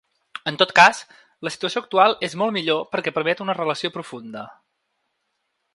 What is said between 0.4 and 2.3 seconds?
En tot cas, la situació actual